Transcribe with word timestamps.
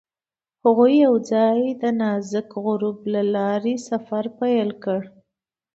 هغوی 0.63 0.93
یوځای 1.07 1.59
د 1.81 1.83
نازک 1.99 2.49
غروب 2.63 2.99
له 3.13 3.21
لارې 3.35 3.73
سفر 3.89 4.23
پیل 4.39 4.69
کړ. 4.83 5.01